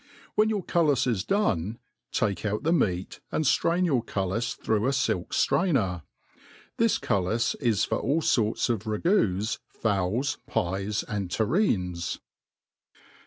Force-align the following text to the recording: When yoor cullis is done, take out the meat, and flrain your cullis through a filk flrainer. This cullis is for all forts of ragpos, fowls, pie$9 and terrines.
When 0.33 0.49
yoor 0.49 0.63
cullis 0.63 1.05
is 1.05 1.23
done, 1.23 1.77
take 2.11 2.43
out 2.43 2.63
the 2.63 2.73
meat, 2.73 3.19
and 3.31 3.45
flrain 3.45 3.85
your 3.85 4.01
cullis 4.03 4.55
through 4.55 4.87
a 4.87 4.89
filk 4.89 5.27
flrainer. 5.27 6.01
This 6.77 6.97
cullis 6.97 7.53
is 7.61 7.85
for 7.85 7.99
all 7.99 8.21
forts 8.21 8.67
of 8.67 8.85
ragpos, 8.87 9.59
fowls, 9.67 10.39
pie$9 10.47 11.03
and 11.07 11.29
terrines. 11.29 12.17